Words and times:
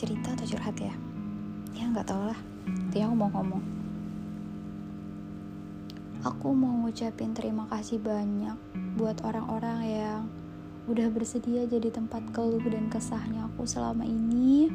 cerita 0.00 0.32
atau 0.32 0.48
curhat 0.48 0.80
ya? 0.80 0.96
Ya 1.76 1.84
nggak 1.92 2.08
tau 2.08 2.24
lah. 2.24 2.40
Dia 2.88 3.04
aku 3.04 3.20
mau 3.20 3.28
ngomong. 3.28 3.60
Aku 6.24 6.56
mau 6.56 6.72
ngucapin 6.88 7.36
terima 7.36 7.68
kasih 7.68 8.00
banyak 8.00 8.56
buat 8.96 9.20
orang-orang 9.20 9.80
yang 9.84 10.20
udah 10.88 11.12
bersedia 11.12 11.68
jadi 11.68 11.92
tempat 11.92 12.32
keluh 12.32 12.64
dan 12.64 12.88
kesahnya 12.88 13.44
aku 13.52 13.68
selama 13.68 14.08
ini. 14.08 14.72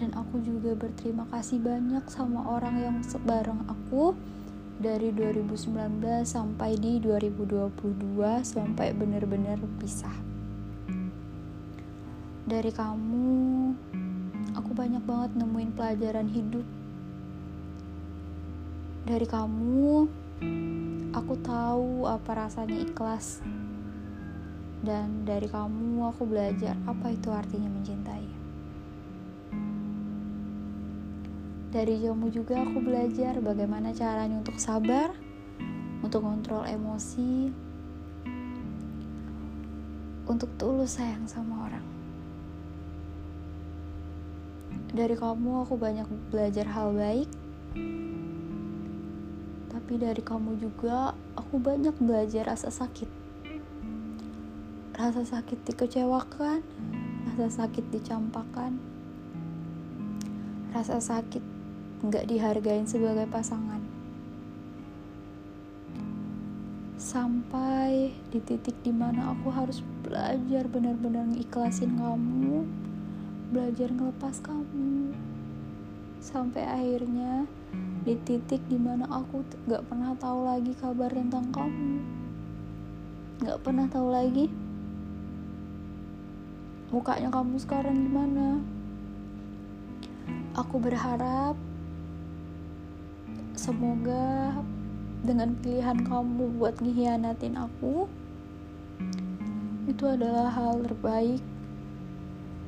Dan 0.00 0.16
aku 0.16 0.40
juga 0.40 0.72
berterima 0.72 1.28
kasih 1.28 1.60
banyak 1.60 2.08
sama 2.08 2.48
orang 2.48 2.80
yang 2.80 2.96
sebareng 3.04 3.60
aku 3.68 4.16
dari 4.80 5.12
2019 5.12 6.00
sampai 6.24 6.80
di 6.80 6.96
2022 6.96 8.16
sampai 8.40 8.96
benar-benar 8.96 9.60
pisah. 9.76 10.31
Dari 12.42 12.70
kamu, 12.74 13.30
aku 14.58 14.70
banyak 14.74 15.02
banget 15.06 15.30
nemuin 15.38 15.70
pelajaran 15.78 16.26
hidup 16.26 16.66
dari 19.02 19.26
kamu, 19.26 20.06
aku 21.10 21.34
tahu 21.42 22.06
apa 22.06 22.46
rasanya 22.46 22.86
ikhlas. 22.86 23.42
Dan 24.78 25.26
dari 25.26 25.50
kamu, 25.50 26.06
aku 26.06 26.22
belajar 26.22 26.78
apa 26.86 27.10
itu 27.10 27.26
artinya 27.34 27.66
mencintai. 27.66 28.26
Dari 31.74 31.98
kamu 31.98 32.30
juga 32.30 32.62
aku 32.62 32.78
belajar 32.78 33.42
bagaimana 33.42 33.90
caranya 33.90 34.38
untuk 34.38 34.62
sabar, 34.62 35.10
untuk 35.98 36.22
kontrol 36.22 36.62
emosi, 36.62 37.50
untuk 40.30 40.50
tulus 40.62 40.94
sayang 40.94 41.26
sama 41.26 41.66
orang. 41.66 42.01
Dari 44.92 45.16
kamu 45.16 45.64
aku 45.64 45.80
banyak 45.80 46.04
belajar 46.28 46.68
hal 46.68 46.92
baik, 46.92 47.24
tapi 49.72 49.92
dari 49.96 50.20
kamu 50.20 50.60
juga 50.60 51.16
aku 51.32 51.56
banyak 51.56 51.96
belajar 51.96 52.52
rasa 52.52 52.68
sakit. 52.68 53.08
Rasa 54.92 55.24
sakit 55.24 55.64
dikecewakan, 55.64 56.60
rasa 57.24 57.64
sakit 57.64 57.88
dicampakan, 57.88 58.76
rasa 60.76 61.00
sakit 61.00 61.40
nggak 62.04 62.28
dihargain 62.28 62.84
sebagai 62.84 63.24
pasangan. 63.32 63.80
Sampai 67.00 68.12
di 68.28 68.44
titik 68.44 68.76
di 68.84 68.92
mana 68.92 69.32
aku 69.32 69.48
harus 69.48 69.80
belajar 70.04 70.68
benar-benar 70.68 71.32
ngikhlasin 71.32 71.96
kamu, 71.96 72.68
belajar 73.52 73.92
ngelepas 73.92 74.40
kamu. 74.40 75.12
Sampai 76.18 76.64
akhirnya 76.64 77.44
di 78.02 78.18
titik 78.26 78.58
di 78.66 78.74
mana 78.82 79.06
aku 79.06 79.46
gak 79.70 79.86
pernah 79.86 80.10
tahu 80.18 80.42
lagi 80.42 80.74
kabar 80.74 81.06
tentang 81.14 81.54
kamu 81.54 82.02
gak 83.46 83.62
pernah 83.62 83.86
tahu 83.86 84.10
lagi 84.10 84.50
mukanya 86.90 87.30
kamu 87.30 87.62
sekarang 87.62 87.94
gimana 87.94 88.58
aku 90.58 90.82
berharap 90.82 91.54
semoga 93.54 94.50
dengan 95.22 95.54
pilihan 95.62 96.02
kamu 96.02 96.58
buat 96.58 96.82
ngehianatin 96.82 97.54
aku 97.54 98.10
itu 99.86 100.04
adalah 100.10 100.50
hal 100.50 100.82
terbaik 100.82 101.42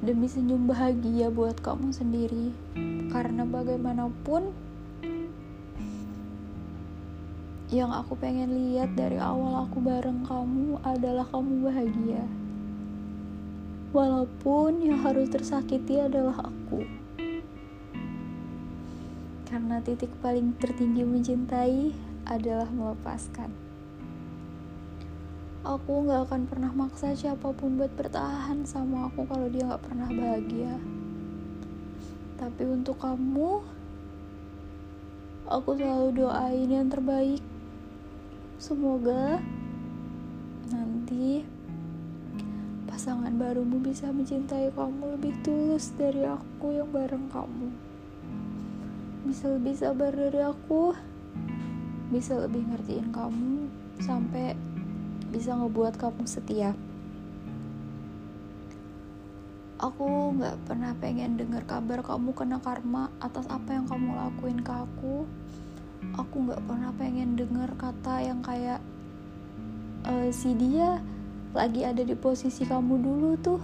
demi 0.00 0.32
senyum 0.32 0.64
bahagia 0.64 1.28
buat 1.28 1.60
kamu 1.60 1.92
sendiri 1.92 2.56
karena 3.12 3.44
bagaimanapun 3.44 4.48
yang 7.70 7.92
aku 7.94 8.16
pengen 8.18 8.50
lihat 8.50 8.96
dari 8.96 9.20
awal 9.20 9.68
aku 9.68 9.78
bareng 9.78 10.26
kamu 10.26 10.80
adalah 10.82 11.22
kamu 11.30 11.70
bahagia. 11.70 12.24
Walaupun 13.94 14.82
yang 14.82 14.98
harus 15.06 15.30
tersakiti 15.30 16.02
adalah 16.02 16.50
aku. 16.50 16.82
Karena 19.46 19.78
titik 19.82 20.10
paling 20.18 20.58
tertinggi 20.58 21.06
mencintai 21.06 21.94
adalah 22.26 22.66
melepaskan. 22.74 23.69
Aku 25.60 26.08
gak 26.08 26.30
akan 26.30 26.48
pernah 26.48 26.72
maksa 26.72 27.12
siapa 27.12 27.52
pun 27.52 27.76
buat 27.76 27.92
bertahan 27.92 28.64
sama 28.64 29.12
aku 29.12 29.28
kalau 29.28 29.46
dia 29.52 29.68
gak 29.68 29.84
pernah 29.84 30.08
bahagia. 30.08 30.80
Tapi 32.40 32.62
untuk 32.64 32.96
kamu, 32.96 33.60
aku 35.50 35.76
selalu 35.76 36.08
doain 36.16 36.68
yang 36.70 36.88
terbaik 36.88 37.44
Semoga 38.60 39.40
nanti 40.68 41.40
pasangan 42.84 43.32
barumu 43.32 43.80
bisa 43.80 44.12
mencintai 44.12 44.68
kamu 44.76 45.16
lebih 45.16 45.32
tulus 45.40 45.96
dari 45.96 46.28
aku 46.28 46.76
yang 46.76 46.92
bareng 46.92 47.32
kamu. 47.32 47.72
Bisa 49.24 49.48
lebih 49.48 49.80
sabar 49.80 50.12
dari 50.12 50.44
aku, 50.44 50.92
bisa 52.12 52.36
lebih 52.36 52.68
ngertiin 52.68 53.08
kamu 53.08 53.72
sampai 54.04 54.52
bisa 55.30 55.54
ngebuat 55.54 55.94
kamu 55.96 56.26
setia. 56.26 56.74
Aku 59.80 60.36
gak 60.36 60.60
pernah 60.68 60.92
pengen 61.00 61.40
dengar 61.40 61.64
kabar 61.64 62.04
kamu 62.04 62.36
kena 62.36 62.60
karma 62.60 63.08
atas 63.16 63.48
apa 63.48 63.72
yang 63.72 63.88
kamu 63.88 64.12
lakuin 64.12 64.60
ke 64.60 64.72
aku. 64.74 65.24
Aku 66.16 66.36
nggak 66.48 66.64
pernah 66.64 66.92
pengen 66.96 67.36
denger 67.36 67.76
kata 67.76 68.24
yang 68.24 68.40
kayak 68.40 68.80
e, 70.04 70.32
si 70.32 70.56
dia 70.56 71.00
lagi 71.52 71.84
ada 71.84 72.00
di 72.00 72.16
posisi 72.16 72.64
kamu 72.64 72.94
dulu 73.00 73.30
tuh. 73.40 73.60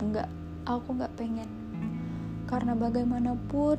Nggak 0.00 0.28
aku 0.68 0.88
nggak 0.96 1.14
pengen. 1.16 1.48
Karena 2.48 2.76
bagaimanapun 2.76 3.76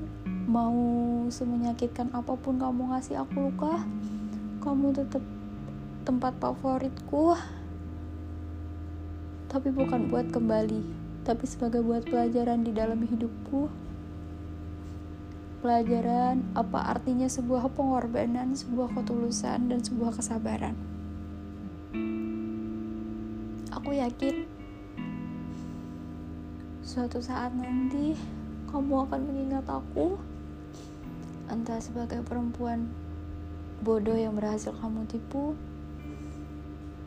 mau 0.47 0.79
semenyakitkan 1.27 2.09
apa 2.15 2.33
pun 2.39 2.55
kamu 2.55 2.95
ngasih 2.95 3.19
aku 3.19 3.51
luka 3.51 3.83
kamu 4.63 4.95
tetap 4.95 5.23
tempat 6.07 6.39
favoritku 6.39 7.35
tapi 9.51 9.75
bukan 9.75 10.07
buat 10.07 10.31
kembali 10.31 10.79
tapi 11.27 11.43
sebagai 11.43 11.83
buat 11.83 12.07
pelajaran 12.07 12.63
di 12.63 12.71
dalam 12.71 13.03
hidupku 13.03 13.67
pelajaran 15.59 16.47
apa 16.55 16.95
artinya 16.95 17.25
sebuah 17.25 17.73
pengorbanan, 17.73 18.53
sebuah 18.53 18.93
ketulusan, 18.93 19.73
dan 19.73 19.81
sebuah 19.81 20.15
kesabaran. 20.15 20.77
Aku 23.73 23.89
yakin 23.91 24.47
suatu 26.85 27.19
saat 27.19 27.51
nanti 27.51 28.15
kamu 28.71 29.11
akan 29.11 29.21
mengingat 29.27 29.67
aku 29.67 30.15
entah 31.51 31.83
sebagai 31.83 32.23
perempuan 32.23 32.87
bodoh 33.83 34.15
yang 34.15 34.39
berhasil 34.39 34.71
kamu 34.79 35.03
tipu 35.11 35.51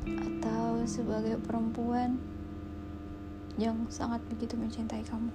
atau 0.08 0.80
sebagai 0.88 1.36
perempuan 1.42 2.16
yang 3.60 3.76
sangat 3.92 4.24
begitu 4.32 4.56
mencintai 4.56 5.04
kamu 5.04 5.32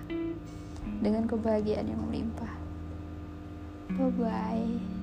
dengan 1.03 1.25
kebahagiaan 1.27 1.91
yang 1.91 2.03
melimpah. 2.07 2.55
Bye 3.95 4.11
bye. 4.19 4.94